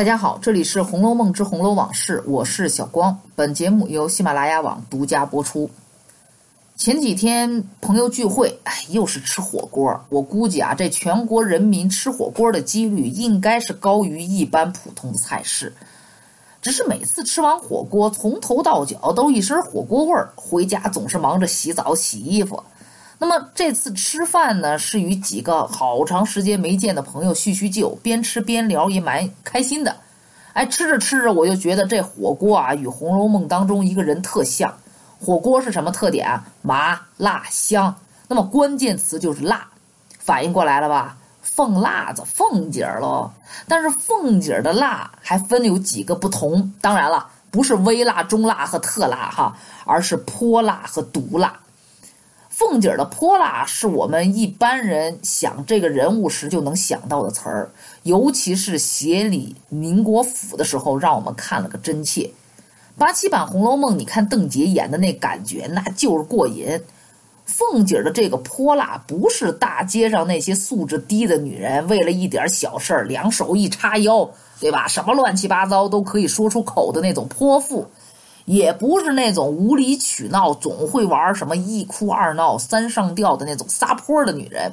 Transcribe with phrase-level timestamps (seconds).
[0.00, 3.14] 大家好，这里是《红楼梦之红楼往事》，我是小光。
[3.36, 5.68] 本节目由喜马拉雅网独家播出。
[6.74, 10.02] 前几天朋友聚会，哎，又是吃火锅。
[10.08, 15.70] 我估计啊，这全国人民吃火锅的几率应该是高于一般普通的菜式。
[16.62, 22.62] 只是每次吃完火锅，从头到脚都一身火锅味儿，回家总是忙着洗澡洗衣服。
[23.22, 29.94] 那么这次吃饭呢，是与几个好长时间没见的朋友叙叙旧，边吃边聊，也蛮开心的。
[30.54, 34.74] 哎，吃着吃着，我就觉得这火锅啊，与《红楼梦》当中一个人特像。
[35.20, 36.42] 火锅是什么特点啊？
[36.62, 37.94] 麻辣香。
[38.26, 39.68] 那么关键词就是辣，
[40.18, 41.18] 反应过来了吧？
[41.42, 43.30] 凤辣子，凤姐儿喽。
[43.68, 51.52] 但是凤姐儿的辣还分有几个不同，当然了，不是微辣、中辣和特辣哈，而是泼辣和毒辣。
[52.60, 57.70] 凤姐儿的泼辣是我们一般人想这个人物时就能想到的词儿，
[58.02, 62.30] 尤其是协理宁国府的时候，让我们看了个真切。
[62.98, 66.78] 八七版《红楼梦》，你看邓婕演的那感觉，那就是过瘾。
[67.46, 74.30] 凤姐儿的这个泼辣，不是大街上那些素质低的女人为了一点小事儿，两手一叉腰，
[74.60, 74.86] 对吧？
[74.86, 77.88] 什么乱七八糟都可以说出口的那种泼妇。
[78.50, 84.72] 也不是那种无理取闹、总会玩什么一哭二闹三上吊的那种撒泼的女人。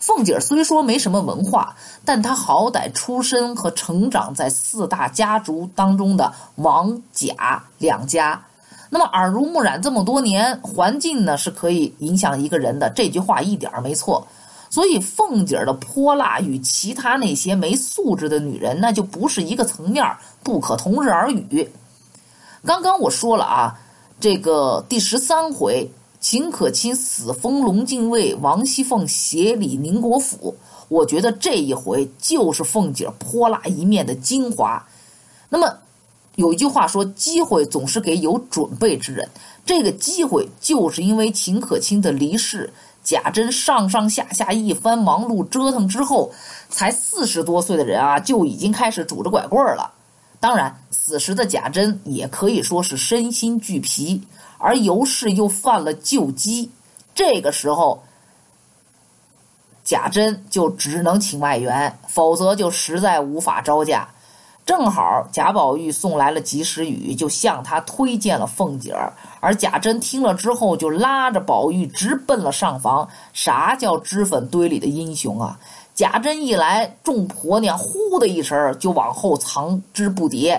[0.00, 8.42] 凤姐虽说没什么文化，但她好歹出身和成长在四大家族当中的王贾两家，
[8.88, 12.90] 那么耳濡目染这么多年，环境呢是可以影响一个人的。
[12.90, 14.26] 这句话一点儿没错。
[14.68, 20.04] 所以凤姐的泼辣与其他那些没素质的女人，那就不是一个层面，
[20.42, 21.70] 不可同日而语。
[22.64, 23.80] 刚刚我说了啊，
[24.20, 30.54] 这个第十三回，秦可卿死封龙禁尉，王熙凤协理宁国府。
[30.88, 34.84] 我觉得这一回就是凤姐泼辣一面的精华。
[35.48, 35.72] 那么
[36.34, 39.26] 有一句话说，机会总是给有准备之人。
[39.64, 42.70] 这个机会就是因为秦可卿的离世，
[43.02, 46.30] 贾珍上上下下一番忙碌折腾之后，
[46.68, 49.90] 才四十多岁的人啊，就已经开始拄着拐棍了。
[50.40, 50.76] 当然。
[50.90, 54.22] 此时的贾珍也可以说是身心俱疲，
[54.58, 56.70] 而尤氏又犯了旧疾，
[57.14, 58.04] 这个时候，
[59.82, 64.08] 贾珍就只能请外援，否则就实在无法招架。
[64.64, 73.08] 正好贾宝玉送来了及时雨，就向他推荐了凤姐儿，而贾珍听了之后，就拉着宝玉直奔了上房。
[73.32, 75.58] 啥叫脂粉堆里的英雄啊？
[76.00, 80.58] 贾珍一来，众婆娘呼的一声就往后藏之不迭。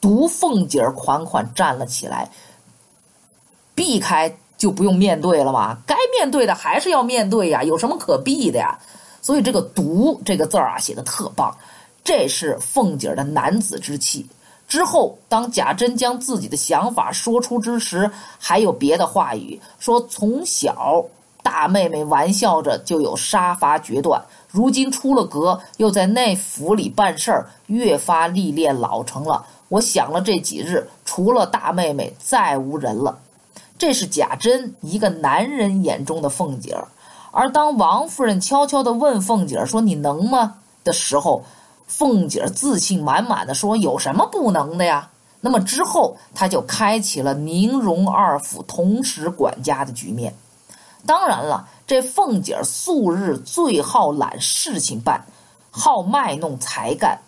[0.00, 2.30] 独凤姐儿款款站了起来，
[3.74, 8.78] 避开就不用面对了嘛，该面对的还是要面对呀，有什么可避的呀？
[9.20, 11.54] 所以这个“独”这个字儿啊，写的特棒，
[12.02, 14.26] 这是凤姐儿的男子之气。
[14.66, 21.04] 之后，当贾珍将自己的想法说出之时，还有别的话语说：从小
[21.42, 29.44] 大妹妹玩笑着就有杀伐决断，如今出了阁，又在内府里办事儿，越发历练老成了。
[29.68, 33.18] 我想了这几日，除了大妹妹，再无人了。
[33.76, 36.88] 这是贾珍一个男人眼中的凤姐儿。
[37.30, 41.44] 而当王夫人悄悄地问凤姐儿说：“你能吗？”的时候，
[41.86, 45.10] 凤姐儿自信满满的说：“有什么不能的呀？”
[45.40, 50.34] 那么之后，她就开启了宁荣二府同时管家的局面。
[51.06, 55.24] 当然了，这凤姐儿素日最好揽事情办，
[55.70, 57.18] 好卖弄才干。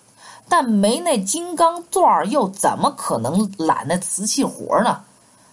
[0.49, 5.03] 但没那金刚钻儿，又怎么可能揽那瓷器活呢？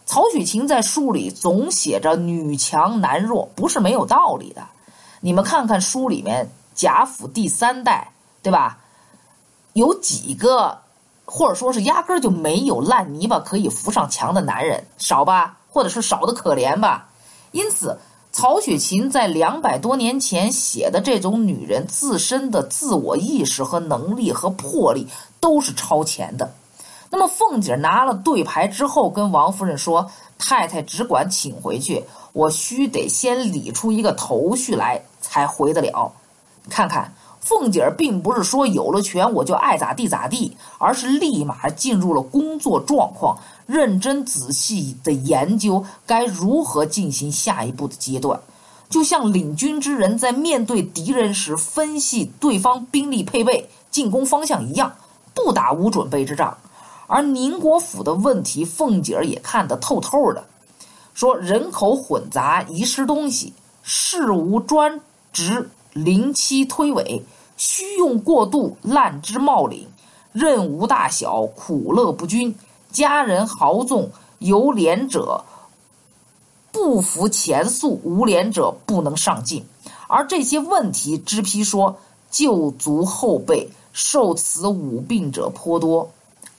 [0.06, 4.66] 曹雪芹在书里总写着“女强男弱”，不是没有道理的。
[5.19, 8.11] 你们看看书里面贾府第三代，
[8.41, 8.79] 对吧？
[9.73, 10.79] 有几个，
[11.25, 15.57] 或者说是压根儿就没有烂泥巴可以扶上墙的男人，少吧？
[15.69, 17.09] 或者是少的可怜吧？
[17.57, 17.97] 因此。
[18.29, 25.07] 曹雪芹在两百多年前写的这种女人自身的自我意识和能力和魄力
[25.39, 26.54] 都是超前的。
[27.09, 36.12] 那么凤姐拿了对牌之后，跟王夫人说：“太太只管请回去，我须得先理出一个头绪来才回得了。”
[36.69, 37.15] 看看
[37.47, 43.38] 凤姐并不是说有了权我就爱咋地咋地，而是立马进入了工作状况。
[43.65, 48.38] 认真仔细的研究该如何进行下一步的阶段，
[48.89, 54.93] 就像领军之人在面对敌人时分析对方兵力配备、进攻方向一样，
[55.33, 56.57] 不打无准备之仗。
[57.07, 60.43] 而宁国府的问题，凤姐儿也看得透透的，
[61.13, 63.53] 说人口混杂，遗失东西，
[63.83, 65.00] 事无专
[65.31, 67.21] 职，临期推诿，
[67.57, 69.86] 需用过度，滥之冒领。
[70.31, 72.56] 任无大小，苦乐不均，
[72.92, 75.44] 家人豪纵，有廉者
[76.71, 79.65] 不服前诉，无廉者不能上进。
[80.07, 81.98] 而这些问题，支批说
[82.30, 86.07] 旧族后辈受此五病者颇多。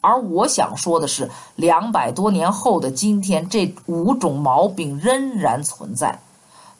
[0.00, 6.18] 而我想说的是，两百多年后的今天，这五种毛病仍然存在。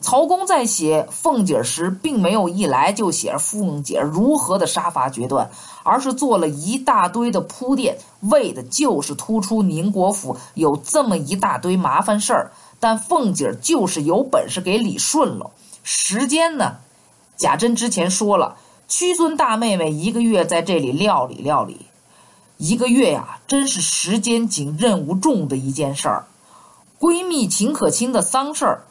[0.00, 5.50] 曹公在写凤姐时，并没有一来就写凤姐如何的杀伐决断，
[5.82, 12.52] 而是做了一大堆的铺垫，为的就是突出宁国府有这么一大堆麻烦事儿。
[12.78, 15.50] 但凤姐就是有本事给理顺了。
[15.82, 16.76] 时间呢？
[17.36, 18.56] 贾珍之前说了，
[18.86, 21.86] 屈尊大妹妹一个月在这里料理料理。
[22.56, 26.26] 一个月呀，真是时间紧、任务重的一件事儿。
[27.00, 28.84] 闺蜜秦可卿的丧事儿。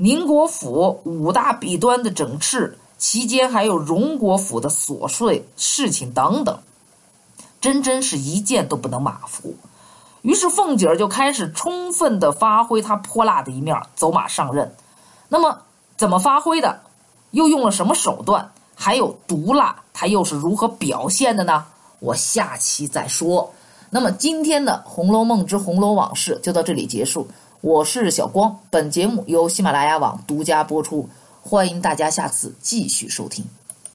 [0.00, 6.60] 宁国府五大弊端的整治，其间还有荣国府的琐碎事情等等，
[7.60, 9.56] 真真是一件都不能马虎。
[10.22, 14.72] 于是凤姐儿就开始充分的发挥她泼辣的一面，走马上任。
[15.28, 15.62] 那么
[15.96, 16.80] 怎么发挥的？
[17.32, 18.52] 又用了什么手段？
[18.76, 21.64] 还有毒辣，她又是如何表现的呢？
[21.98, 23.52] 我下期再说。
[23.90, 27.26] 那么今天的《红楼梦之红楼往事》就到这里结束。
[27.60, 31.08] 我是小光，本节目由喜马拉雅网独家播出，
[31.42, 33.44] 欢迎大家下次继续收听。